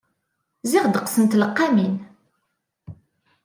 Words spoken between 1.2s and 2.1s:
tleqqamin.